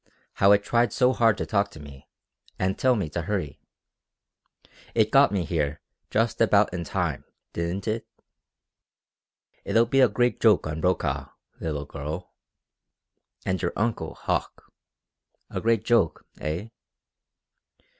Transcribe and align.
How 0.33 0.51
it 0.51 0.63
tried 0.63 0.91
so 0.91 1.13
hard 1.13 1.37
to 1.37 1.45
talk 1.45 1.69
to 1.69 1.79
me, 1.79 2.09
and 2.57 2.75
tell 2.75 2.95
me 2.95 3.07
to 3.09 3.21
hurry? 3.21 3.61
It 4.95 5.11
got 5.11 5.31
me 5.31 5.45
here 5.45 5.79
just 6.09 6.41
about 6.41 6.73
in 6.73 6.83
time, 6.85 7.23
didn't 7.53 7.87
it? 7.87 8.07
It'll 9.63 9.85
be 9.85 9.99
a 10.01 10.09
great 10.09 10.39
joke 10.41 10.65
on 10.65 10.81
Brokaw, 10.81 11.29
little 11.59 11.85
girl. 11.85 12.33
And 13.45 13.61
your 13.61 13.73
uncle 13.75 14.15
Hauck. 14.15 14.73
A 15.51 15.61
great 15.61 15.85
joke, 15.85 16.25
eh?" 16.39 16.69